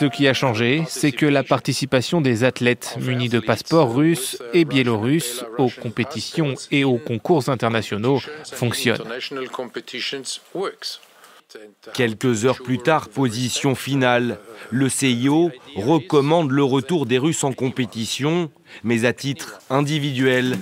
[0.00, 4.64] Ce qui a changé, c'est que la participation des athlètes munis de passeports russes et
[4.64, 8.18] biélorusses aux compétitions et aux concours internationaux
[8.50, 9.02] fonctionne.
[11.92, 14.38] Quelques heures plus tard, position finale.
[14.70, 18.50] Le CIO recommande le retour des Russes en compétition,
[18.82, 20.56] mais à titre individuel.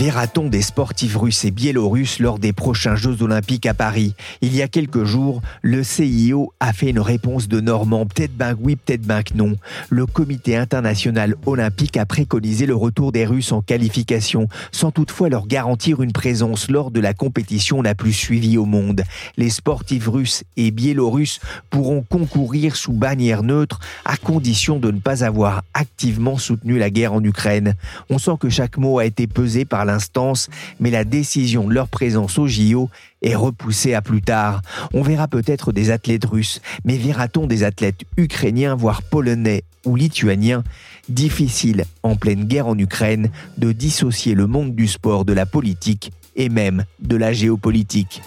[0.00, 4.14] Verra-t-on des sportifs russes et biélorusses lors des prochains Jeux olympiques à Paris?
[4.40, 8.56] Il y a quelques jours, le CIO a fait une réponse de Normand, peut-être ben
[8.58, 9.56] oui, peut-être ben non.
[9.90, 15.46] Le comité international olympique a préconisé le retour des Russes en qualification, sans toutefois leur
[15.46, 19.02] garantir une présence lors de la compétition la plus suivie au monde.
[19.36, 25.24] Les sportifs russes et biélorusses pourront concourir sous bannière neutre à condition de ne pas
[25.24, 27.74] avoir activement soutenu la guerre en Ukraine.
[28.08, 31.88] On sent que chaque mot a été pesé par l'instance, mais la décision de leur
[31.88, 32.90] présence au JO
[33.22, 34.62] est repoussée à plus tard.
[34.94, 40.62] On verra peut-être des athlètes russes, mais verra-t-on des athlètes ukrainiens, voire polonais ou lituaniens?
[41.08, 46.12] Difficile, en pleine guerre en Ukraine, de dissocier le monde du sport de la politique
[46.36, 48.22] et même de la géopolitique.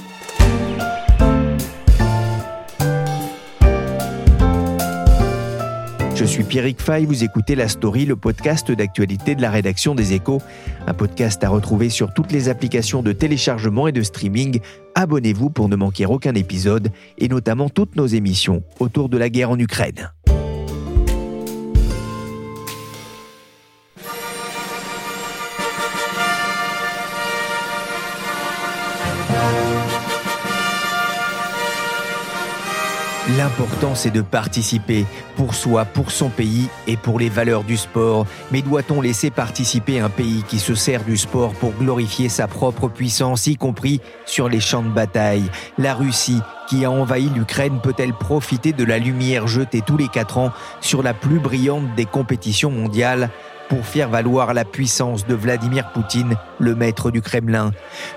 [6.23, 10.13] Je suis Pierrick Fay, vous écoutez La Story, le podcast d'actualité de la rédaction des
[10.13, 10.41] Échos,
[10.87, 14.61] un podcast à retrouver sur toutes les applications de téléchargement et de streaming.
[14.95, 19.49] Abonnez-vous pour ne manquer aucun épisode et notamment toutes nos émissions autour de la guerre
[19.49, 20.13] en Ukraine.
[33.37, 35.05] L'important, c'est de participer
[35.37, 38.27] pour soi, pour son pays et pour les valeurs du sport.
[38.51, 42.89] Mais doit-on laisser participer un pays qui se sert du sport pour glorifier sa propre
[42.89, 45.49] puissance, y compris sur les champs de bataille?
[45.77, 50.37] La Russie, qui a envahi l'Ukraine, peut-elle profiter de la lumière jetée tous les quatre
[50.37, 50.51] ans
[50.81, 53.29] sur la plus brillante des compétitions mondiales?
[53.69, 57.71] Pour faire valoir la puissance de Vladimir Poutine, le maître du Kremlin.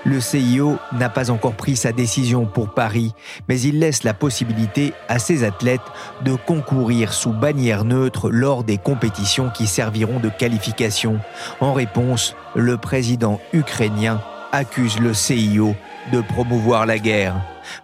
[0.05, 3.13] Le CIO n'a pas encore pris sa décision pour Paris,
[3.47, 5.81] mais il laisse la possibilité à ses athlètes
[6.23, 11.19] de concourir sous bannière neutre lors des compétitions qui serviront de qualification.
[11.59, 14.21] En réponse, le président ukrainien
[14.51, 15.75] accuse le CIO
[16.11, 17.35] de promouvoir la guerre.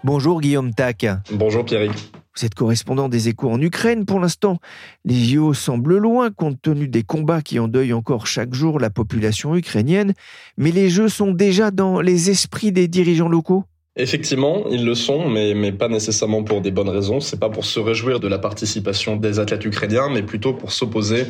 [0.04, 1.06] Bonjour Guillaume Tac.
[1.32, 1.92] Bonjour Pierre.
[2.36, 4.58] Vous êtes correspondant des échos en Ukraine pour l'instant.
[5.06, 9.56] Les JO semblent loin compte tenu des combats qui endeuillent encore chaque jour la population
[9.56, 10.14] ukrainienne,
[10.58, 13.66] mais les Jeux sont déjà dans les esprits des dirigeants locaux?
[13.96, 17.20] Effectivement, ils le sont, mais, pas nécessairement pour des bonnes raisons.
[17.20, 21.28] C'est pas pour se réjouir de la participation des athlètes ukrainiens, mais plutôt pour s'opposer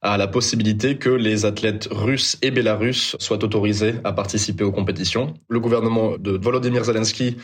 [0.00, 5.34] à la possibilité que les athlètes russes et bélarusses soient autorisés à participer aux compétitions.
[5.50, 7.36] Le gouvernement de Volodymyr Zelensky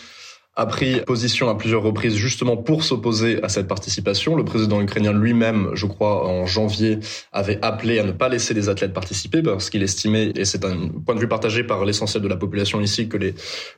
[0.55, 4.37] a pris position à plusieurs reprises justement pour s'opposer à cette participation.
[4.37, 6.99] Le président ukrainien lui-même, je crois, en janvier,
[7.33, 10.89] avait appelé à ne pas laisser les athlètes participer parce qu'il estimait, et c'est un
[10.89, 13.17] point de vue partagé par l'essentiel de la population ici, que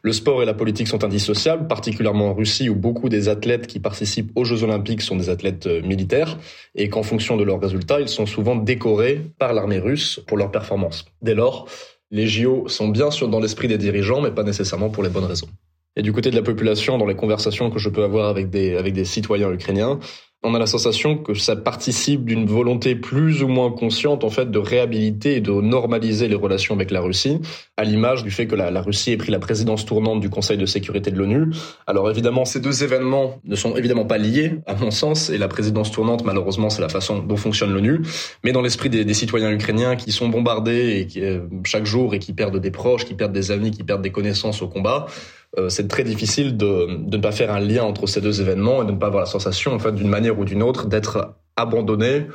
[0.03, 3.79] le sport et la politique sont indissociables, particulièrement en Russie où beaucoup des athlètes qui
[3.79, 6.39] participent aux Jeux olympiques sont des athlètes euh, militaires
[6.75, 10.51] et qu'en fonction de leurs résultats, ils sont souvent décorés par l'armée russe pour leurs
[10.51, 11.05] performances.
[11.23, 11.69] Dès lors,
[12.11, 15.25] les JO sont bien sûr dans l'esprit des dirigeants, mais pas nécessairement pour les bonnes
[15.25, 15.49] raisons.
[15.97, 18.77] Et du côté de la population, dans les conversations que je peux avoir avec des,
[18.77, 20.01] avec des citoyens ukrainiens,
[20.45, 24.51] on a la sensation que ça participe d'une volonté plus ou moins consciente en fait
[24.51, 27.41] de réhabiliter et de normaliser les relations avec la Russie,
[27.79, 30.67] à l'image du fait que la, Russie ait pris la présidence tournante du Conseil de
[30.67, 31.47] sécurité de l'ONU.
[31.87, 35.49] Alors évidemment, ces deux événements ne sont évidemment pas liés, à mon sens, et la
[35.49, 38.03] présidence tournante, malheureusement, c'est la façon dont fonctionne l'ONU.
[38.45, 42.15] Mais dans l'esprit des, des, citoyens ukrainiens qui sont bombardés et qui euh, chaque jour
[42.15, 45.07] et qui perdent des proches, qui perdent des amis, qui perdent des connaissances au combat,
[45.59, 48.83] euh, c'est très difficile de, de, ne pas faire un lien entre ces deux événements
[48.83, 51.37] et de ne pas avoir la sensation, en fait, d'une manière ou d'une autre, d'être
[51.57, 52.27] abandonné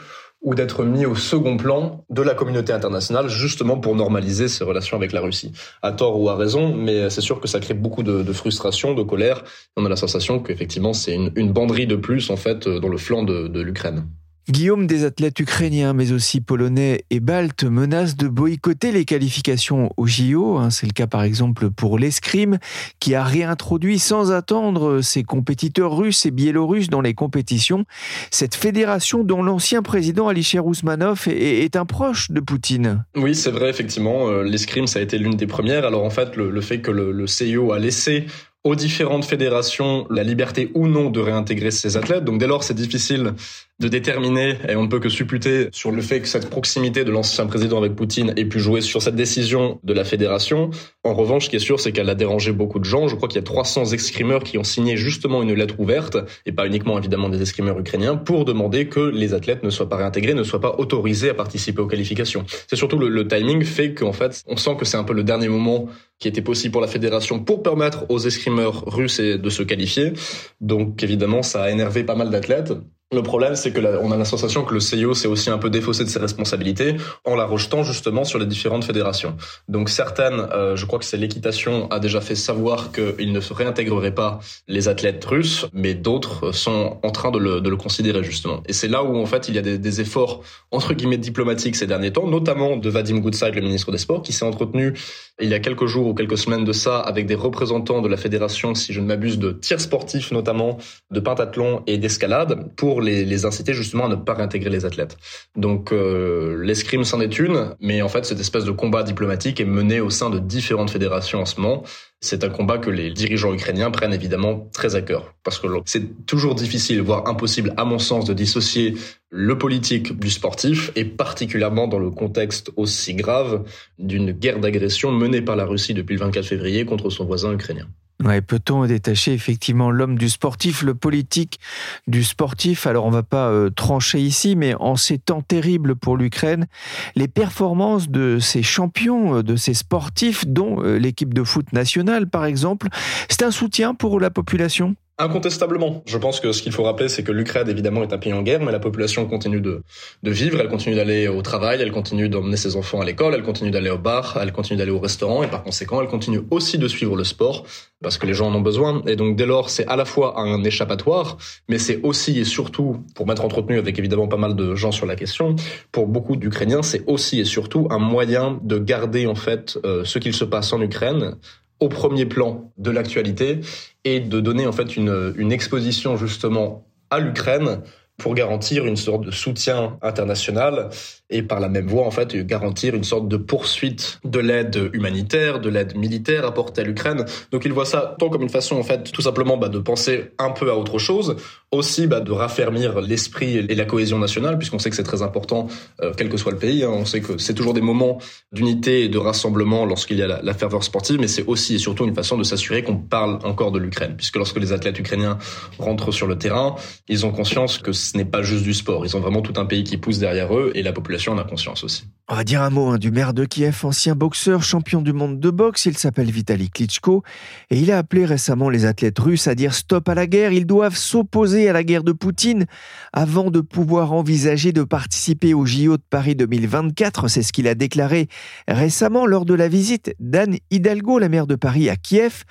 [0.42, 4.96] ou d'être mis au second plan de la communauté internationale, justement pour normaliser ses relations
[4.96, 5.52] avec la Russie.
[5.82, 9.04] À tort ou à raison, mais c'est sûr que ça crée beaucoup de, frustration, de
[9.04, 9.44] colère.
[9.76, 13.24] On a la sensation qu'effectivement, c'est une, banderie de plus, en fait, dans le flanc
[13.24, 14.08] de l'Ukraine.
[14.50, 20.08] Guillaume, des athlètes ukrainiens, mais aussi polonais et baltes, menacent de boycotter les qualifications au
[20.08, 20.58] JO.
[20.58, 20.72] Hein.
[20.72, 22.58] C'est le cas par exemple pour l'escrime,
[23.00, 27.86] qui a réintroduit sans attendre ses compétiteurs russes et biélorusses dans les compétitions.
[28.32, 33.06] Cette fédération dont l'ancien président Alisher Ousmanov est, un proche de Poutine.
[33.16, 34.30] Oui, c'est vrai, effectivement.
[34.30, 35.86] Euh, l'escrime, ça a été l'une des premières.
[35.86, 38.26] Alors en fait, le, fait que le, le CIO a laissé
[38.64, 42.26] aux différentes fédérations la liberté ou non de réintégrer ces athlètes.
[42.26, 43.34] Donc dès lors, c'est difficile
[43.80, 47.12] de déterminer, et on ne peut que supputer sur le fait que cette proximité de
[47.12, 50.70] l'ancien président avec Poutine ait pu jouer sur cette décision de la fédération.
[51.06, 53.08] En revanche, ce qui est sûr, c'est qu'elle a dérangé beaucoup de gens.
[53.08, 56.52] Je crois qu'il y a 300 escrimeurs qui ont signé justement une lettre ouverte, et
[56.52, 60.34] pas uniquement évidemment des escrimeurs ukrainiens, pour demander que les athlètes ne soient pas réintégrés,
[60.34, 62.44] ne soient pas autorisés à participer aux qualifications.
[62.68, 65.48] C'est surtout le, timing fait qu'en fait, on sent que c'est un peu le dernier
[65.48, 65.88] moment
[66.20, 70.14] qui était possible pour la fédération pour permettre aux escrimeurs russes de se qualifier.
[70.60, 72.74] Donc évidemment, ça a énervé pas mal d'athlètes.
[73.12, 75.72] Le problème, c'est que on a la sensation que le CIO s'est aussi un peu
[75.72, 76.96] défaussé de ses responsabilités
[77.26, 79.36] en la rejetant justement sur les différentes fédérations.
[79.68, 83.52] Donc certaines, euh, je crois que c'est l'équitation, a déjà fait savoir qu'il ne se
[83.52, 88.24] réintégrerait pas les athlètes russes, mais d'autres sont en train de le, de le, considérer
[88.24, 88.62] justement.
[88.68, 91.78] Et c'est là où en fait il y a des, des, efforts entre guillemets diplomatiques
[91.78, 94.94] ces derniers temps, notamment de Vadim Goudside, le ministre des Sports, qui s'est entretenu
[95.42, 98.18] il y a quelques jours ou quelques semaines de ça avec des représentants de la
[98.18, 100.78] fédération, si je ne m'abuse, de tir sportif notamment,
[101.10, 105.18] de pentathlon et d'escalade pour les, inciter justement à ne pas réintégrer les athlètes.
[105.56, 109.66] Donc euh, l'escrime c'en est une, mais en fait cette espèce de combat diplomatique est
[109.66, 111.84] mené au sein de différentes fédérations en ce moment.
[112.22, 116.26] C'est un combat que les dirigeants ukrainiens prennent évidemment très à cœur, parce que c'est
[116.26, 118.96] toujours difficile, voire impossible à mon sens, de dissocier
[119.30, 123.64] le politique du sportif, et particulièrement dans le contexte aussi grave
[124.00, 127.88] d'une guerre d'agression menée par la Russie depuis le 24 février contre son voisin ukrainien.
[128.24, 131.58] Ouais, Peut-on détacher effectivement l'homme du sportif, le politique
[132.06, 132.86] du sportif?
[132.86, 136.68] Alors on va pas euh, trancher ici, mais en ces temps terribles pour l'Ukraine,
[137.16, 142.30] les performances de ces champions, euh, de ces sportifs, dont euh, l'équipe de foot nationale
[142.30, 142.90] par exemple,
[143.30, 144.96] c'est un soutien pour la population?
[145.22, 146.02] Incontestablement.
[146.06, 148.42] Je pense que ce qu'il faut rappeler, c'est que l'Ukraine, évidemment, est un pays en
[148.42, 149.84] guerre, mais la population continue de,
[150.24, 153.44] de vivre, elle continue d'aller au travail, elle continue d'emmener ses enfants à l'école, elle
[153.44, 156.78] continue d'aller au bar, elle continue d'aller au restaurant, et par conséquent, elle continue aussi
[156.78, 157.66] de suivre le sport,
[158.02, 159.02] parce que les gens en ont besoin.
[159.08, 161.38] Et donc, dès lors, c'est à la fois un échappatoire,
[161.68, 165.06] mais c'est aussi et surtout, pour m'être entretenu avec évidemment pas mal de gens sur
[165.06, 165.58] la question,
[165.92, 170.18] pour beaucoup d'Ukrainiens, c'est aussi et surtout un moyen de garder, en fait, euh, ce
[170.18, 171.36] qu'il se passe en Ukraine
[171.80, 173.62] au premier plan de l'actualité
[174.04, 177.82] et de donner en fait une, exposition justement à l'Ukraine
[178.18, 180.90] pour garantir une sorte de soutien international
[181.30, 185.62] et par la même voie en fait garantir une sorte de poursuite de l'aide humanitaire,
[185.62, 187.26] de l'aide militaire apportée à l'Ukraine.
[187.52, 190.32] Donc il voit ça tant comme une façon en fait tout simplement bah, de penser
[190.38, 191.38] un peu à autre chose,
[191.72, 195.68] aussi bah, de raffermir l'esprit et la cohésion nationale puisqu'on sait que c'est très important
[196.02, 196.84] euh, quel que soit le pays.
[196.84, 196.90] Hein.
[196.92, 198.20] On sait que c'est toujours des moments
[198.52, 202.06] d'unité et de rassemblement lorsqu'il y a la, ferveur sportive, mais c'est aussi et surtout
[202.06, 205.38] une façon de s'assurer qu'on parle encore de l'Ukraine puisque lorsque les athlètes ukrainiens
[205.78, 206.76] rentrent sur le terrain,
[207.08, 209.06] ils ont conscience que ce n'est pas juste du sport.
[209.06, 211.44] Ils ont vraiment tout un pays qui pousse derrière eux et la population on a
[211.44, 212.06] conscience aussi.
[212.32, 215.40] On va dire un mot hein, du maire de Kiev, ancien boxeur, champion du monde
[215.40, 215.86] de boxe.
[215.86, 217.24] Il s'appelle Vitaly Klitschko
[217.70, 220.52] et il a appelé récemment les athlètes russes à dire stop à la guerre.
[220.52, 222.66] Ils doivent s'opposer à la guerre de Poutine
[223.12, 227.28] avant de pouvoir envisager de participer au JO de Paris 2024.
[227.28, 228.28] C'est ce qu'il a déclaré
[228.68, 232.44] récemment lors de la visite d'Anne Hidalgo, la maire de Paris, à Kiev.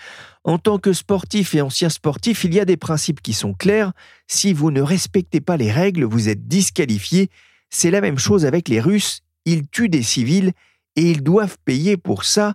[0.45, 3.93] En tant que sportif et ancien sportif, il y a des principes qui sont clairs.
[4.27, 7.31] Si vous ne respectez pas les règles, vous êtes disqualifié.
[7.71, 10.53] C'est la même chose avec les Russes, ils tuent des civils
[10.97, 12.55] et ils doivent payer pour ça.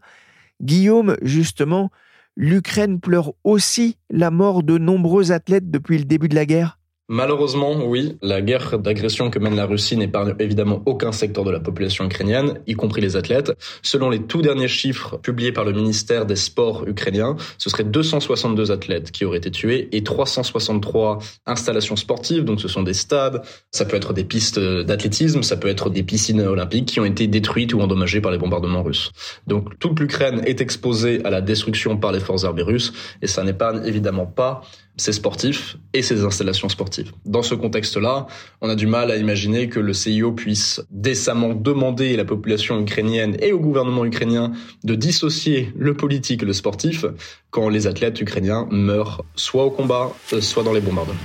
[0.62, 1.92] Guillaume, justement,
[2.36, 6.80] l'Ukraine pleure aussi la mort de nombreux athlètes depuis le début de la guerre
[7.10, 11.60] Malheureusement, oui, la guerre d'agression que mène la Russie n'épargne évidemment aucun secteur de la
[11.60, 13.52] population ukrainienne, y compris les athlètes.
[13.82, 18.72] Selon les tout derniers chiffres publiés par le ministère des Sports ukrainien, ce serait 262
[18.72, 23.42] athlètes qui auraient été tués et 363 installations sportives, donc ce sont des stades,
[23.72, 27.28] ça peut être des pistes d'athlétisme, ça peut être des piscines olympiques qui ont été
[27.28, 29.12] détruites ou endommagées par les bombardements russes.
[29.46, 33.44] Donc toute l'Ukraine est exposée à la destruction par les forces armées russes et ça
[33.44, 34.62] n'épargne évidemment pas
[34.98, 37.12] ses sportifs et ses installations sportives.
[37.26, 38.28] Dans ce contexte-là,
[38.62, 42.80] on a du mal à imaginer que le CIO puisse décemment demander à la population
[42.80, 44.52] ukrainienne et au gouvernement ukrainien
[44.84, 47.06] de dissocier le politique et le sportif
[47.50, 51.16] quand les athlètes ukrainiens meurent soit au combat, euh, soit dans les bombardements.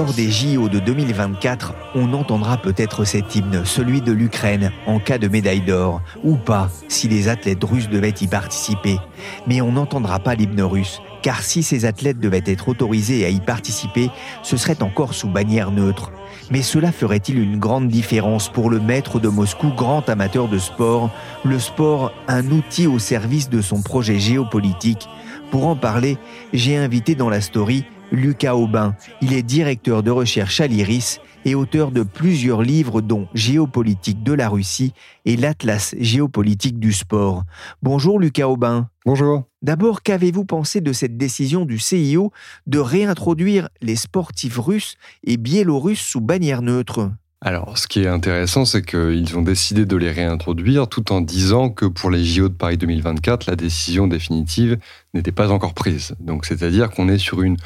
[0.00, 5.18] Lors des JO de 2024, on entendra peut-être cet hymne, celui de l'Ukraine, en cas
[5.18, 8.96] de médaille d'or, ou pas, si les athlètes russes devaient y participer.
[9.46, 13.40] Mais on n'entendra pas l'hymne russe, car si ces athlètes devaient être autorisés à y
[13.40, 14.08] participer,
[14.42, 16.10] ce serait encore sous bannière neutre.
[16.50, 21.10] Mais cela ferait-il une grande différence pour le maître de Moscou, grand amateur de sport,
[21.44, 25.10] le sport un outil au service de son projet géopolitique?
[25.50, 26.16] Pour en parler,
[26.54, 28.94] j'ai invité dans la story Lucas Aubin.
[29.20, 34.32] Il est directeur de recherche à l'IRIS et auteur de plusieurs livres dont Géopolitique de
[34.32, 34.92] la Russie
[35.24, 37.44] et l'Atlas géopolitique du sport.
[37.82, 38.88] Bonjour Lucas Aubin.
[39.06, 39.44] Bonjour.
[39.62, 42.32] D'abord, qu'avez-vous pensé de cette décision du CIO
[42.66, 47.10] de réintroduire les sportifs russes et biélorusses sous bannière neutre?
[47.42, 51.70] Alors, ce qui est intéressant, c'est qu'ils ont décidé de les réintroduire tout en disant
[51.70, 54.76] que pour les JO de Paris 2024, la décision définitive
[55.14, 56.14] n'était pas encore prise.
[56.20, 57.56] Donc, c'est-à-dire qu'on est sur une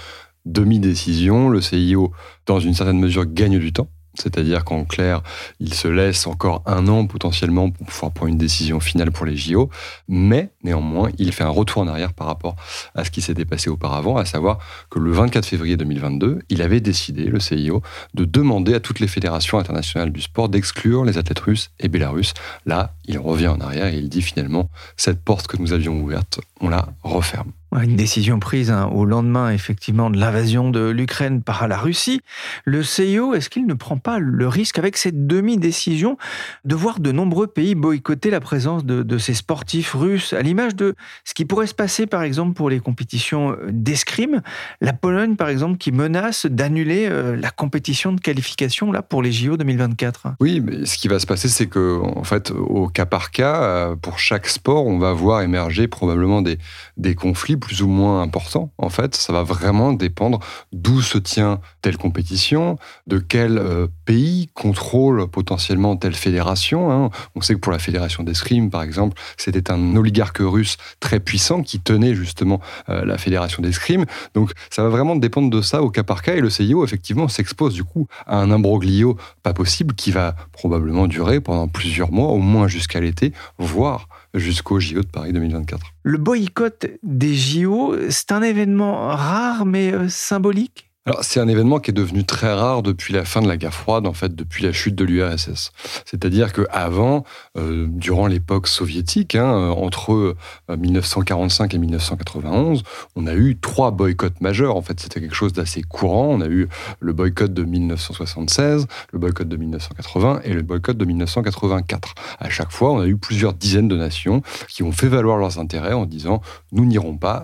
[0.45, 2.13] demi-décision, le CIO,
[2.47, 3.89] dans une certaine mesure, gagne du temps.
[4.15, 5.23] C'est-à-dire qu'en clair,
[5.61, 9.37] il se laisse encore un an potentiellement pour pouvoir prendre une décision finale pour les
[9.37, 9.71] JO,
[10.09, 12.55] mais néanmoins, il fait un retour en arrière par rapport
[12.95, 14.59] à ce qui s'était passé auparavant, à savoir
[14.91, 17.83] que le 24 février 2022, il avait décidé, le CIO,
[18.15, 22.35] de demander à toutes les fédérations internationales du sport d'exclure les athlètes russes et bélarusses.
[22.67, 26.41] Là, il revient en arrière et il dit finalement, cette porte que nous avions ouverte,
[26.61, 27.51] on la referme.
[27.83, 32.21] Une décision prise hein, au lendemain, effectivement, de l'invasion de l'Ukraine par la Russie.
[32.65, 36.17] Le CIO, est-ce qu'il ne prend pas le risque, avec cette demi-décision,
[36.65, 40.95] de voir de nombreux pays boycotter la présence de, ces sportifs russes, à l'image de
[41.25, 44.41] ce qui pourrait se passer, par exemple, pour les compétitions euh, d'escrime
[44.81, 49.33] La Pologne, par exemple, qui menace d'annuler euh, la compétition de qualification là pour les
[49.33, 50.35] JO 2024.
[50.41, 53.63] Oui, mais ce qui va se passer, c'est que, en fait, au cas par cas,
[53.63, 56.59] euh, pour chaque sport, on va voir émerger probablement des,
[56.97, 58.71] des conflits plus ou moins important.
[58.77, 60.39] En fait, ça va vraiment dépendre
[60.73, 66.93] d'où se tient telle compétition, de quel euh, pays contrôle potentiellement telle fédération.
[66.93, 67.11] Hein.
[67.35, 71.63] On sait que pour la fédération d'escrime, par exemple, c'était un oligarque russe très puissant
[71.63, 74.05] qui tenait justement euh, la fédération d'escrime.
[74.35, 76.35] Donc, ça va vraiment dépendre de ça au cas par cas.
[76.35, 81.07] Et le CIO, effectivement, s'expose du coup à un imbroglio pas possible qui va probablement
[81.07, 85.94] durer pendant plusieurs mois, au moins jusqu'à l'été, voire jusqu'au JO de Paris 2024.
[86.07, 90.94] Le boycott des JO, c'est un événement rare mais euh, symbolique?
[91.07, 93.75] Alors, c'est un événement qui est devenu très rare depuis la fin de la guerre
[93.75, 95.71] froide, en fait, depuis la chute de l'URSS.
[96.07, 97.25] C'est-à-dire qu'avant,
[97.59, 100.35] euh, durant l'époque soviétique, hein, euh, entre
[100.71, 102.85] 1945 euh, et 1991,
[103.17, 104.77] on a eu trois boycotts majeurs.
[104.77, 106.29] En fait, c'était quelque chose d'assez courant.
[106.31, 106.71] On a eu
[107.01, 112.15] le boycott de 1976, le boycott de 1980 et le boycott de 1984.
[112.39, 115.59] À chaque fois, on a eu plusieurs dizaines de nations qui ont fait valoir leurs
[115.59, 116.41] intérêts en disant
[116.73, 117.35] nous n'irons pas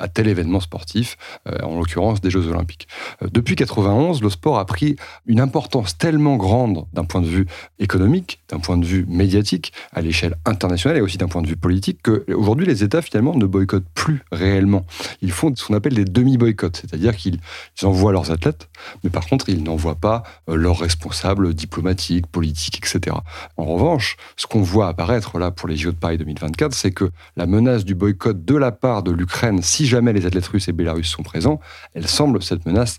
[0.00, 1.18] à, tel événement sportif,
[1.62, 2.88] en l'occurrence des Jeux Olympiques.
[3.22, 7.46] Depuis 91, le sport a pris une importance tellement grande d'un point de vue
[7.78, 11.56] économique, d'un point de vue médiatique, à l'échelle internationale et aussi d'un point de vue
[11.56, 14.84] politique, qu'aujourd'hui les États finalement ne boycottent plus réellement.
[15.22, 17.38] Ils font ce qu'on appelle des demi-boycotts, c'est-à-dire qu'ils
[17.82, 18.68] envoient leurs athlètes,
[19.04, 23.16] mais par contre ils n'envoient pas euh, leurs responsables diplomatiques, politiques, etc.
[23.56, 27.10] En revanche, ce qu'on voit apparaître là pour les JO de Paris 2024, c'est que
[27.36, 30.72] la menace du boycott de la part de l'Ukraine, si jamais les athlètes russes et
[30.72, 31.60] bélarusses sont présents,
[31.94, 32.98] elle semble cette menace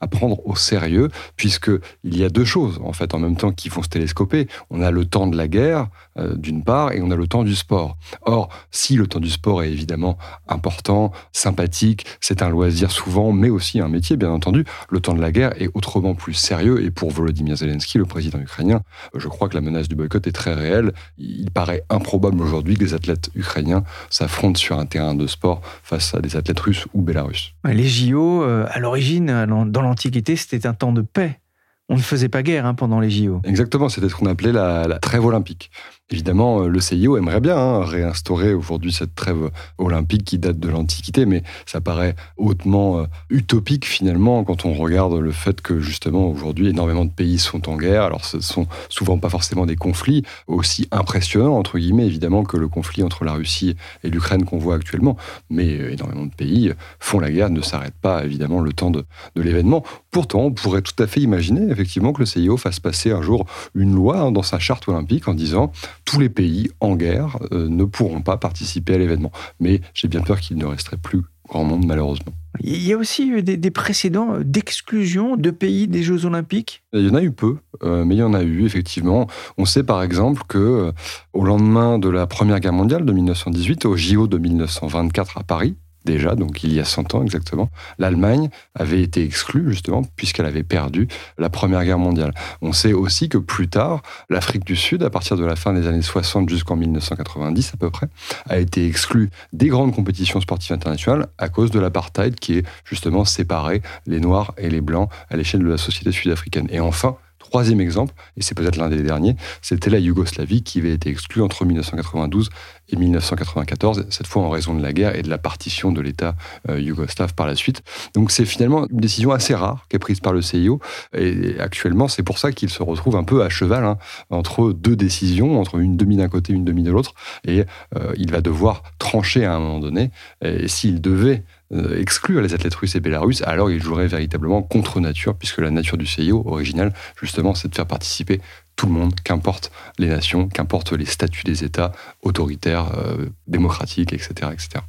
[0.00, 3.68] à prendre au sérieux, puisqu'il y a deux choses, en fait, en même temps qui
[3.68, 4.46] vont se télescoper.
[4.70, 5.88] On a le temps de la guerre,
[6.18, 7.96] euh, d'une part, et on a le temps du sport.
[8.22, 13.48] Or, si le temps du sport est évidemment important, sympathique, c'est un loisir souvent, mais
[13.48, 16.90] aussi un métier, bien entendu, le temps de la guerre est autrement plus sérieux, et
[16.90, 18.82] pour Volodymyr Zelensky, le président ukrainien,
[19.14, 20.92] je crois que la menace du boycott est très réelle.
[21.18, 26.14] Il paraît improbable aujourd'hui que les athlètes ukrainiens s'affrontent sur un terrain de sport face
[26.14, 27.52] à des athlètes russes ou bélarusses.
[27.64, 31.40] Les JO, euh, à l'origine, dans l'Antiquité, c'était un temps de paix.
[31.88, 33.40] On ne faisait pas guerre hein, pendant les JO.
[33.44, 35.70] Exactement, c'était ce qu'on appelait la trêve olympique.
[36.08, 40.68] Évidemment, euh, le CIO aimerait bien hein, réinstaurer aujourd'hui cette trêve olympique qui date de
[40.68, 46.28] l'Antiquité, mais ça paraît hautement euh, utopique finalement quand on regarde le fait que justement
[46.30, 48.04] aujourd'hui énormément de pays sont en guerre.
[48.04, 52.68] Alors ce sont souvent pas forcément des conflits aussi impressionnants entre guillemets évidemment que le
[52.68, 55.16] conflit entre la Russie et l'Ukraine qu'on voit actuellement,
[55.50, 59.04] mais euh, énormément de pays font la guerre, ne s'arrêtent pas évidemment le temps de,
[59.34, 59.82] de l'événement.
[60.12, 63.44] Pourtant, on pourrait tout à fait imaginer effectivement que le CIO fasse passer un jour
[63.74, 65.72] une loi hein, dans sa charte olympique en disant
[66.06, 69.32] tous les pays en guerre euh, ne pourront pas participer à l'événement.
[69.60, 72.32] Mais j'ai bien peur qu'il ne resterait plus grand monde, malheureusement.
[72.60, 76.82] Il y a aussi eu des, précédents d'exclusion de pays des Jeux Olympiques?
[76.94, 79.26] Il y en a eu peu, euh, mais il y en a eu, effectivement.
[79.58, 80.92] On sait par exemple que euh,
[81.34, 85.76] au lendemain de la Première Guerre mondiale de 1918, au JO de 1924 à Paris,
[86.06, 90.62] déjà, donc il y a 100 ans exactement, l'Allemagne avait été exclue justement puisqu'elle avait
[90.62, 92.32] perdu la Première Guerre mondiale.
[92.62, 95.86] On sait aussi que plus tard, l'Afrique du Sud, à partir de la fin des
[95.86, 98.08] années 60 jusqu'en 1990 à peu près,
[98.48, 103.24] a été exclue des grandes compétitions sportives internationales à cause de l'apartheid qui est justement
[103.26, 106.68] séparé les Noirs et les Blancs à l'échelle de la société sud-africaine.
[106.70, 107.16] Et enfin,
[107.50, 111.42] Troisième exemple, et c'est peut-être l'un des derniers, c'était la Yougoslavie qui avait été exclue
[111.42, 112.50] entre 1992
[112.88, 116.34] et 1994, cette fois en raison de la guerre et de la partition de l'État
[116.68, 117.82] euh, yougoslave par la suite.
[118.14, 120.80] Donc c'est finalement une décision assez rare qui est prise par le CIO,
[121.16, 123.96] et actuellement c'est pour ça qu'il se retrouve un peu à cheval hein,
[124.30, 127.14] entre deux décisions, entre une demi d'un côté, une demi de l'autre,
[127.46, 130.10] et euh, il va devoir trancher à un moment donné,
[130.42, 135.00] et s'il devait euh, exclure les athlètes russes et bélarusses, alors ils joueraient véritablement contre
[135.00, 138.40] nature, puisque la nature du CIO original, justement, c'est de faire participer
[138.76, 141.90] tout le monde, qu'importe les nations, qu'importe les statuts des États
[142.22, 144.50] autoritaires, euh, démocratiques, etc.
[144.52, 144.84] etc.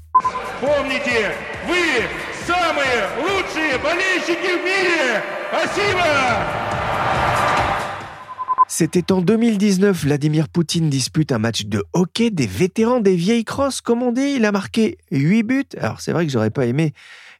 [8.69, 13.79] C'était en 2019, Vladimir Poutine dispute un match de hockey des vétérans des vieilles crosses,
[13.79, 14.33] comme on dit.
[14.36, 15.63] Il a marqué 8 buts.
[15.79, 16.93] Alors c'est vrai que j'aurais pas aimé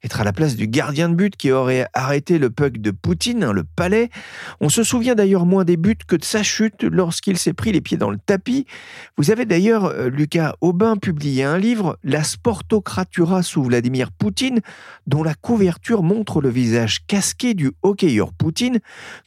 [0.03, 3.43] être à la place du gardien de but qui aurait arrêté le puck de Poutine,
[3.43, 4.10] hein, le palais.
[4.62, 7.81] On se souvient d'ailleurs moins des buts que de sa chute lorsqu'il s'est pris les
[7.81, 8.65] pieds dans le tapis.
[9.17, 14.62] Vous avez d'ailleurs, euh, Lucas Aubin, publié un livre, La Sportocratura sous Vladimir Poutine,
[15.07, 18.79] dont la couverture montre le visage casqué du hockeyeur Poutine.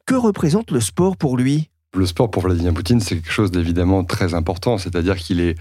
[0.07, 1.71] Que représente le sport pour lui?
[1.95, 4.79] Le sport pour Vladimir Poutine, c'est quelque chose d'évidemment très important.
[4.79, 5.57] C'est-à-dire qu'il est,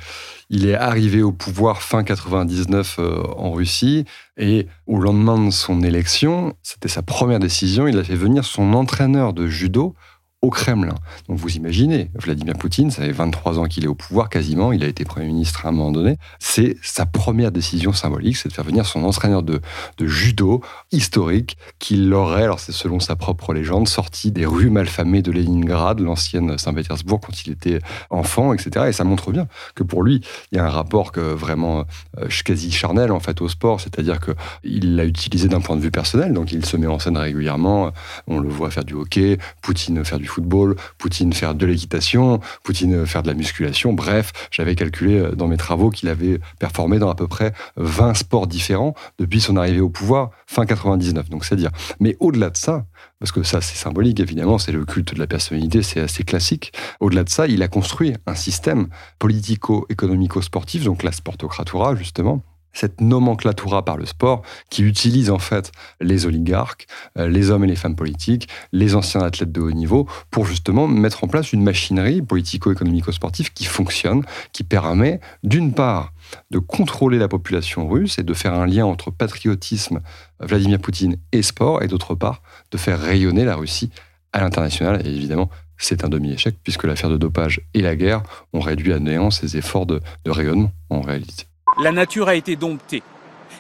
[0.50, 4.06] il est arrivé au pouvoir fin 99 euh, en Russie
[4.38, 8.74] et au lendemain de son élection, c'était sa première décision, il a fait venir son
[8.74, 9.96] entraîneur de judo
[10.42, 10.96] au Kremlin.
[11.28, 14.84] Donc vous imaginez, Vladimir Poutine, ça fait 23 ans qu'il est au pouvoir quasiment, il
[14.86, 18.54] a été Premier ministre à un moment donné, c'est sa première décision symbolique, c'est de
[18.54, 19.60] faire venir son entraîneur de,
[20.00, 25.32] judo historique, qui l'aurait, alors c'est selon sa propre légende, sorti des rues malfamées de
[25.32, 27.80] Leningrad, l'ancienne Saint-Pétersbourg, quand il était
[28.10, 28.86] enfant, etc.
[28.88, 31.84] Et ça montre bien que pour lui, il y a un rapport que vraiment
[32.18, 35.92] euh, quasi charnel en fait au sport, c'est-à-dire qu'il l'a utilisé d'un point de vue
[35.92, 37.92] personnel, donc il se met en scène régulièrement,
[38.28, 43.06] on le voit faire du hockey, Poutine faire du football, Poutine faire de l'équitation, Poutine
[43.06, 43.94] faire de la musculation.
[43.94, 48.14] Bref, j'avais calculé euh, dans mes travaux qu'il avait performé dans à peu près 20
[48.14, 51.30] sports différents depuis son arrivée au pouvoir fin 99.
[51.30, 51.72] Donc c'est dire.
[52.00, 52.86] Mais au-delà de ça,
[53.20, 56.74] parce que ça c'est symbolique évidemment, c'est le culte de la personnalité, c'est assez classique.
[57.00, 58.88] Au-delà de ça, il a construit un système
[59.20, 66.26] politico-économico-sportif, donc la sportocratura justement, cette nomenclatura par le sport qui utilise en fait les
[66.26, 70.46] oligarques, euh, les hommes et les femmes politiques, les anciens athlètes de haut niveau pour
[70.46, 76.14] justement mettre en place une machinerie politico-économico-sportive qui fonctionne, qui permet d'une part
[76.52, 80.02] de contrôler la population russe et de faire un lien entre patriotisme,
[80.40, 83.90] Vladimir Poutine et sport, et d'autre part de faire rayonner la Russie
[84.32, 85.06] à l'international.
[85.06, 88.22] Et évidemment, c'est un demi-échec puisque l'affaire de dopage et la guerre
[88.54, 91.49] ont réduit à néant ces efforts de rayonnement en réalité.
[91.78, 93.04] La nature a été domptée.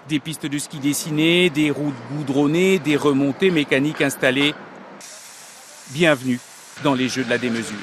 [0.09, 4.53] Des pistes de ski dessinées, des routes goudronnées, des remontées mécaniques installées.
[5.91, 6.39] Bienvenue
[6.83, 7.77] dans les Jeux de la démesure.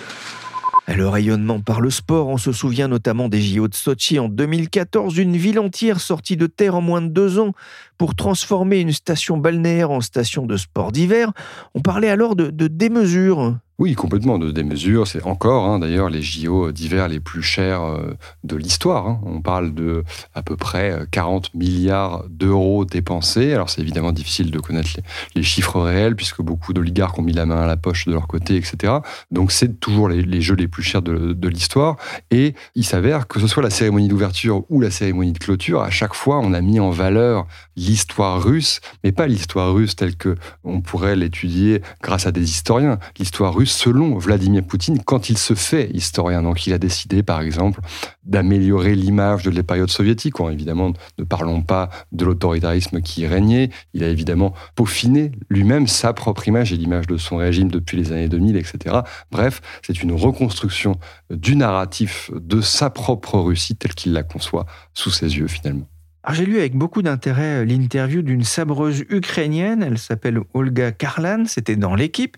[0.89, 5.17] Le rayonnement par le sport, on se souvient notamment des JO de Sochi en 2014,
[5.17, 7.55] une ville entière sortie de terre en moins de deux ans
[7.97, 11.33] pour transformer une station balnéaire en station de sport d'hiver.
[11.75, 13.57] On parlait alors de, de démesure.
[13.79, 15.07] Oui, complètement, de démesure.
[15.07, 19.07] C'est encore, hein, d'ailleurs, les JO d'hiver les plus chers euh, de l'histoire.
[19.07, 19.21] Hein.
[19.27, 20.03] On parle de
[20.35, 23.53] à peu près 40 euh, milliards d'euros dépensés.
[23.53, 24.89] Alors, c'est évidemment difficile de connaître
[25.35, 28.29] les, chiffres réels, puisque beaucoup d'oligarques ont mis la main à la poche de leur
[28.29, 28.95] côté, etc.
[29.31, 31.97] Donc, c'est toujours les, jeux les plus chers de, de l'histoire.
[32.31, 35.91] Et il s'avère que ce soit la cérémonie d'ouverture ou la cérémonie de clôture, à
[35.91, 40.37] chaque fois, on a mis en valeur l'histoire russe, mais pas l'histoire russe telle que
[40.65, 42.99] on pourrait l'étudier grâce à des historiens.
[43.19, 46.43] L'histoire russe selon Vladimir Poutine quand il se fait historien.
[46.43, 47.81] Donc il a décidé, par exemple,
[48.25, 50.35] d'améliorer l'image de la période soviétique.
[50.51, 53.71] évidemment, ne parlons pas de l'autoritarisme qui régnait.
[53.95, 58.13] Il a évidemment peaufiné lui-même sa propre image et l'image de son régime depuis les
[58.13, 59.01] années 2000, etc.
[59.31, 60.97] Bref, c'est une reconstruction
[61.31, 65.87] du narratif de sa propre Russie telle qu'il la conçoit sous ses yeux finalement.
[66.33, 71.77] J'ai lu avec beaucoup d'intérêt euh, l'interview d'une sabreuse ukrainienne, elle s'appelle Olga Karlan, c'était
[71.77, 72.37] dans l'équipe,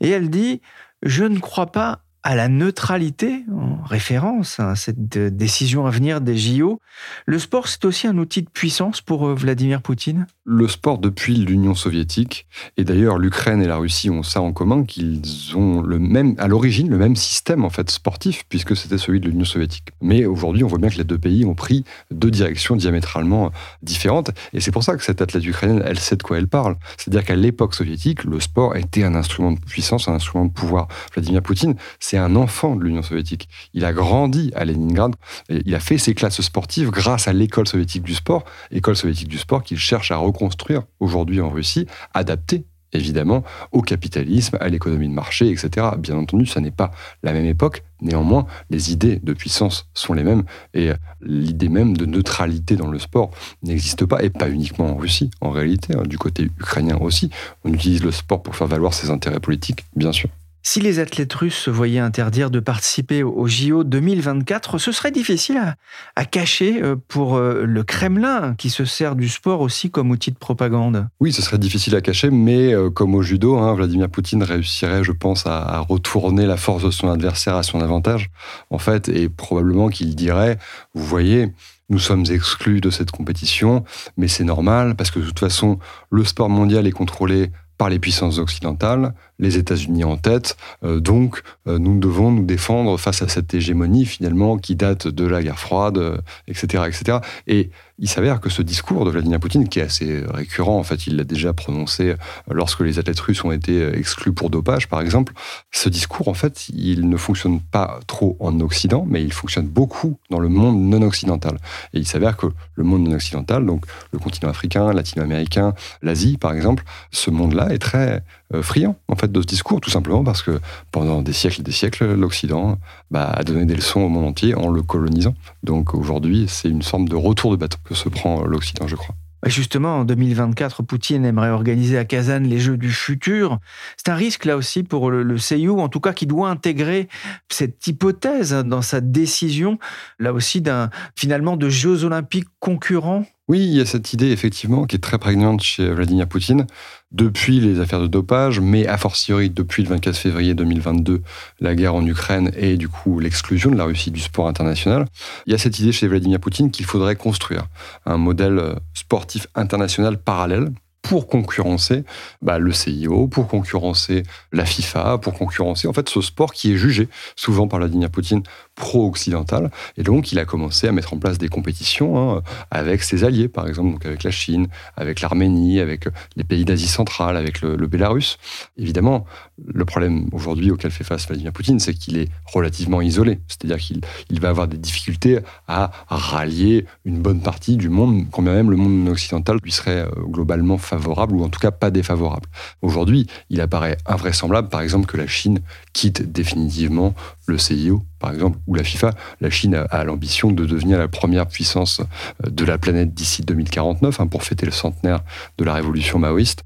[0.00, 0.60] et elle dit
[1.02, 6.36] Je ne crois pas à la neutralité, en référence à cette décision à venir des
[6.36, 6.80] JO.
[7.24, 10.26] Le sport, c'est aussi un outil de puissance pour euh, Vladimir Poutine?
[10.52, 12.44] Le sport depuis l'Union soviétique,
[12.76, 15.22] et d'ailleurs l'Ukraine et la Russie ont ça en commun, qu'ils
[15.54, 19.28] ont le même, à l'origine le même système en fait sportif, puisque c'était celui de
[19.28, 19.90] l'Union soviétique.
[20.00, 24.32] Mais aujourd'hui, on voit bien que les deux pays ont pris deux directions diamétralement différentes,
[24.52, 26.76] et c'est pour ça que cette athlète ukrainienne, elle sait de quoi elle parle.
[26.96, 30.88] C'est-à-dire qu'à l'époque soviétique, le sport était un instrument de puissance, un instrument de pouvoir.
[31.14, 33.48] Vladimir Poutine, c'est un enfant de l'Union soviétique.
[33.72, 35.14] Il a grandi à Leningrad,
[35.48, 39.38] il a fait ses classes sportives grâce à l'école soviétique du sport, école soviétique du
[39.38, 45.12] sport qu'il cherche à reconstruire aujourd'hui en Russie, adaptée évidemment au capitalisme, à l'économie de
[45.12, 45.86] marché, etc.
[45.96, 46.90] Bien entendu, ça n'est pas
[47.22, 47.84] la même époque.
[48.02, 50.42] Néanmoins, les idées de puissance sont les mêmes
[50.74, 53.30] et l'idée même de neutralité dans le sport
[53.62, 55.30] n'existe pas et pas uniquement en Russie.
[55.40, 57.30] En réalité, hein, du côté ukrainien aussi,
[57.64, 60.30] on utilise le sport pour faire valoir ses intérêts politiques, bien sûr.
[60.62, 65.74] Si les athlètes russes se voyaient interdire de participer au JO 2024, ce serait difficile
[66.16, 70.32] à, cacher euh, pour euh, le Kremlin, qui se sert du sport aussi comme outil
[70.32, 71.08] de propagande.
[71.18, 75.02] Oui, ce serait difficile à cacher, mais euh, comme au judo, hein, Vladimir Poutine réussirait,
[75.02, 78.30] je pense, à, retourner la force de son adversaire à son avantage,
[78.68, 80.58] en fait, et probablement qu'il dirait,
[80.94, 81.52] vous voyez,
[81.88, 83.84] nous sommes exclus de cette compétition,
[84.18, 85.78] mais c'est normal parce que de toute façon,
[86.10, 90.56] le sport mondial est contrôlé par les puissances occidentales, les États-Unis en tête.
[90.84, 95.24] Euh, donc, euh, nous devons nous défendre face à cette hégémonie finalement qui date de
[95.24, 97.18] la guerre froide, etc., etc.
[97.46, 101.06] Et il s'avère que ce discours de Vladimir Poutine, qui est assez récurrent, en fait,
[101.06, 102.16] il l'a déjà prononcé euh,
[102.50, 105.32] lorsque les athlètes russes ont été exclus pour dopage, par exemple.
[105.70, 110.18] Ce discours, en fait, il ne fonctionne pas trop en Occident, mais il fonctionne beaucoup
[110.30, 111.58] dans le monde non occidental.
[111.94, 116.52] Et il s'avère que le monde non occidental, donc le continent africain, latino-américain, l'Asie, par
[116.52, 118.22] exemple, ce monde-là est très
[118.62, 120.60] friand, en fait, de ce discours, tout simplement parce que
[120.90, 122.78] pendant des siècles et des siècles, l'Occident
[123.10, 125.34] bah, a donné des leçons au monde entier en le colonisant.
[125.62, 129.14] Donc aujourd'hui, c'est une forme de retour de bâton que se prend l'Occident, je crois.
[129.46, 133.58] Justement, en 2024, Poutine aimerait organiser à Kazan les Jeux du futur.
[133.96, 135.38] C'est un risque là aussi pour le, le
[135.70, 137.08] en tout cas qui doit intégrer
[137.48, 139.78] cette hypothèse dans sa décision,
[140.18, 144.84] là aussi d'un finalement de Jeux olympiques concurrents oui, il y a cette idée effectivement
[144.84, 146.68] qui est très prégnante chez Vladimir Poutine
[147.12, 151.22] depuis les affaires de dopage, mais a fortiori depuis le 24 février 2022,
[151.60, 155.06] la guerre en Ukraine et du coup l'exclusion de la Russie du sport international.
[155.46, 157.66] Il y a cette idée chez Vladimir Poutine qu'il faudrait construire
[158.06, 160.70] un modèle sportif international parallèle
[161.02, 162.04] pour concurrencer
[162.42, 166.76] bah, le CIO, pour concurrencer la FIFA, pour concurrencer en fait ce sport qui est
[166.76, 168.42] jugé souvent par Vladimir Poutine
[168.80, 169.70] pro-occidental.
[169.98, 173.46] Et donc il a commencé à mettre en place des compétitions hein, avec ses alliés,
[173.48, 177.76] par exemple donc avec la Chine, avec l'Arménie, avec les pays d'Asie centrale, avec le,
[177.90, 178.38] Bélarus.
[178.78, 179.26] Évidemment,
[179.66, 183.40] le problème aujourd'hui auquel fait face Vladimir Poutine, c'est qu'il est relativement isolé.
[183.48, 188.42] C'est-à-dire qu'il il va avoir des difficultés à rallier une bonne partie du monde, quand
[188.42, 192.48] même le monde occidental lui serait euh, globalement favorable ou en tout cas pas défavorable.
[192.80, 195.60] Aujourd'hui, il apparaît invraisemblable, par exemple, que la Chine
[195.92, 197.14] quitte définitivement
[197.46, 199.10] le CIO, par exemple, ou la FIFA.
[199.40, 202.00] La Chine a, l'ambition de devenir la première puissance
[202.44, 205.20] euh, de la planète d'ici 2049, hein, pour fêter le centenaire
[205.58, 206.62] de la révolution maoïste.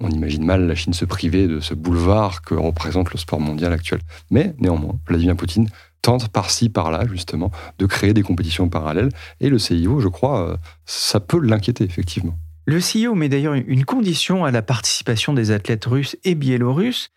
[0.00, 3.72] On imagine mal la Chine se priver de ce boulevard que représente le sport mondial
[3.72, 4.00] actuel.
[4.30, 5.68] Mais néanmoins, Vladimir Poutine
[6.02, 9.10] tente par-ci, par-là, justement, de créer des compétitions parallèles.
[9.40, 12.36] Et le CIO, je crois, euh, ça peut l'inquiéter, effectivement.
[12.66, 17.10] Le CIO met d'ailleurs une condition à la participation des athlètes russes et biélorusses.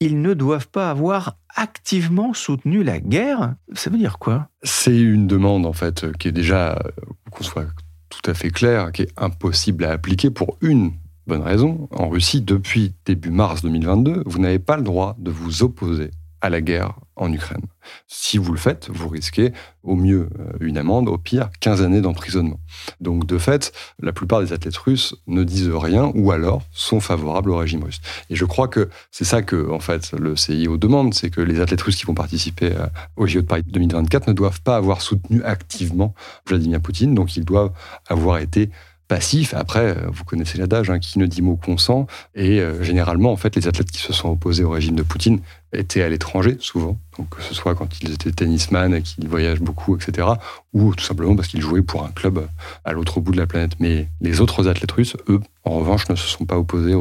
[0.00, 3.54] Ils ne doivent pas avoir activement soutenu la guerre.
[3.72, 4.48] Ça veut dire quoi?
[4.62, 6.90] C'est une demande, en fait, qui est déjà, euh,
[7.30, 7.66] qu'on soit
[8.08, 10.92] tout à fait clair, qui est impossible à appliquer pour une
[11.26, 11.88] bonne raison.
[11.90, 16.10] En Russie, depuis début mars 2022, vous n'avez pas le droit de vous opposer
[16.44, 17.64] à la guerre en Ukraine.
[18.06, 22.02] Si vous le faites, vous risquez au mieux euh, une amende, au pire 15 années
[22.02, 22.60] d'emprisonnement.
[23.00, 27.50] Donc de fait, la plupart des athlètes russes ne disent rien ou alors sont favorables
[27.50, 28.02] au régime russe.
[28.28, 31.60] Et je crois que c'est ça que en fait le CIO demande, c'est que les
[31.60, 35.00] athlètes russes qui vont participer euh, au JO de Paris 2024 ne doivent pas avoir
[35.00, 36.14] soutenu activement
[36.46, 37.72] Vladimir Poutine, donc ils doivent
[38.06, 38.68] avoir été
[39.08, 39.54] passif.
[39.54, 42.06] Après, euh, vous connaissez l'adage, hein, qui ne dit mot consent.
[42.34, 45.40] Et euh, généralement, en fait, les athlètes qui se sont opposés au régime de Poutine
[45.72, 46.98] étaient à l'étranger, souvent.
[47.18, 50.28] Donc, que ce soit quand ils étaient tennisman, qu'ils voyagent beaucoup, etc.
[50.72, 52.46] Ou tout simplement parce qu'ils jouaient pour un club euh,
[52.84, 53.72] à l'autre bout de la planète.
[53.78, 56.94] Mais les autres athlètes russes, eux, en revanche, ne se sont pas opposés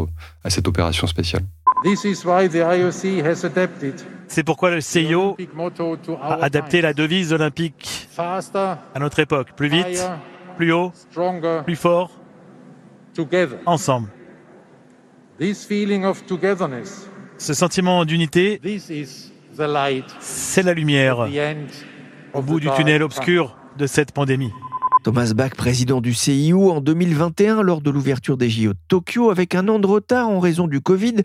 [0.43, 1.43] à cette opération spéciale.
[4.27, 5.37] C'est pourquoi le CIO
[6.21, 9.49] a adapté la devise olympique à notre époque.
[9.55, 10.01] Plus vite,
[10.55, 10.91] plus haut,
[11.65, 12.11] plus fort,
[13.65, 14.09] ensemble.
[17.37, 18.59] Ce sentiment d'unité,
[20.19, 21.27] c'est la lumière
[22.33, 24.51] au bout du tunnel obscur de cette pandémie.
[25.03, 29.53] Thomas Bach, président du CIO en 2021 lors de l'ouverture des JO de Tokyo avec
[29.53, 31.15] un an de retard en raison du Covid.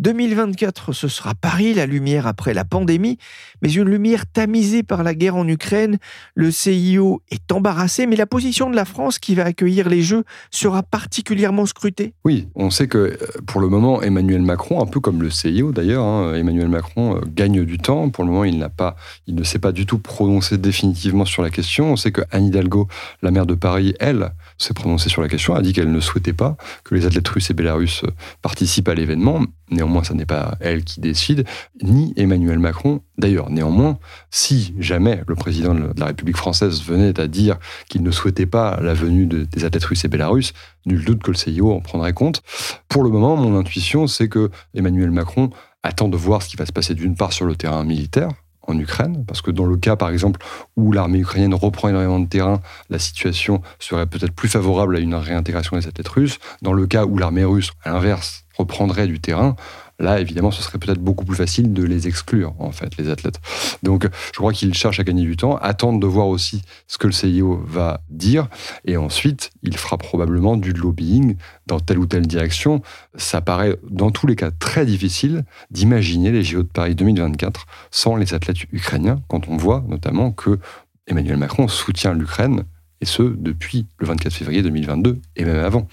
[0.00, 3.18] 2024, ce sera Paris, la lumière après la pandémie,
[3.62, 5.98] mais une lumière tamisée par la guerre en Ukraine.
[6.34, 10.24] Le CIO est embarrassé, mais la position de la France qui va accueillir les Jeux
[10.50, 12.14] sera particulièrement scrutée.
[12.24, 15.70] Oui, on sait que euh, pour le moment, Emmanuel Macron, un peu comme le CIO
[15.70, 18.10] d'ailleurs, hein, Emmanuel Macron euh, gagne du temps.
[18.10, 18.96] Pour le moment, il pas,
[19.28, 21.92] il ne s'est pas du tout prononcé définitivement sur la question.
[21.92, 22.88] On sait que Anne Hidalgo
[23.20, 26.32] la maire de Paris, elle, s'est prononcée sur la question, a dit qu'elle ne souhaitait
[26.32, 28.04] pas que les athlètes russes et bélarusses
[28.40, 29.42] participent à l'événement.
[29.70, 31.44] Néanmoins, ce n'est pas elle qui décide,
[31.82, 33.00] ni Emmanuel Macron.
[33.18, 33.98] D'ailleurs, néanmoins,
[34.30, 38.78] si jamais le président de la République française venait à dire qu'il ne souhaitait pas
[38.80, 40.52] la venue des athlètes russes et bélarusses,
[40.86, 42.42] nul doute que le CIO en prendrait compte.
[42.88, 45.50] Pour le moment, mon intuition, c'est que Emmanuel Macron
[45.82, 48.30] attend de voir ce qui va se passer d'une part sur le terrain militaire,
[48.62, 50.40] en Ukraine, parce que dans le cas, par exemple,
[50.76, 55.14] où l'armée ukrainienne reprend énormément de terrain, la situation serait peut-être plus favorable à une
[55.14, 56.38] réintégration des athlètes russes.
[56.62, 59.56] Dans le cas où l'armée russe, à l'inverse, reprendrait du terrain,
[60.02, 63.38] Là, évidemment, ce serait peut-être beaucoup plus facile de les exclure, en fait, les athlètes.
[63.84, 67.06] Donc, je crois qu'il cherche à gagner du temps, attendre de voir aussi ce que
[67.06, 68.48] le CIO va dire,
[68.84, 71.36] et ensuite, il fera probablement du lobbying
[71.68, 72.82] dans telle ou telle direction.
[73.14, 78.16] Ça paraît, dans tous les cas, très difficile d'imaginer les JO de Paris 2024 sans
[78.16, 80.58] les athlètes ukrainiens, quand on voit notamment que
[81.06, 82.64] Emmanuel Macron soutient l'Ukraine,
[83.00, 85.86] et ce, depuis le 24 février 2022, et même avant.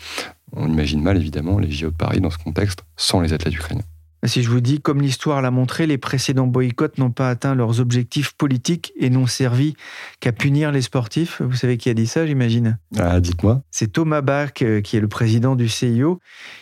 [0.53, 3.83] On imagine mal, évidemment, les JO de Paris dans ce contexte sans les athlètes ukrainiens.
[4.25, 7.79] Si je vous dis, comme l'histoire l'a montré, les précédents boycotts n'ont pas atteint leurs
[7.79, 9.75] objectifs politiques et n'ont servi
[10.19, 11.41] qu'à punir les sportifs.
[11.41, 12.77] Vous savez qui a dit ça, j'imagine?
[12.97, 13.61] Ah, dites-moi.
[13.71, 16.19] C'est Thomas Bach, euh, qui est le président du CIO,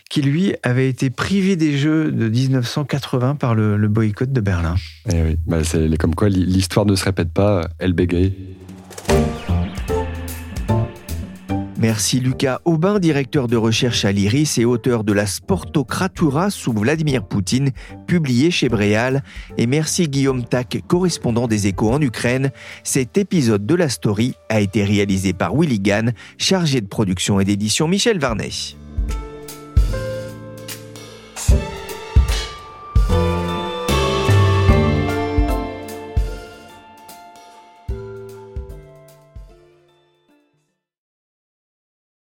[0.09, 4.75] qui lui avait été privé des Jeux de 1980 par le, boycott de Berlin.
[5.11, 8.33] Eh oui, bah, c'est comme quoi l'histoire ne se répète pas, elle bégaye.
[11.79, 17.23] Merci Lucas Aubin, directeur de recherche à l'IRIS et auteur de la Sportocratura sous Vladimir
[17.23, 17.69] Poutine,
[18.07, 19.21] publié chez Bréal.
[19.59, 22.51] Et merci Guillaume Tac, correspondant des échos en Ukraine.
[22.83, 27.45] Cet épisode de la story a été réalisé par Willy Gann, chargé de production et
[27.45, 28.49] d'édition Michel Varnet.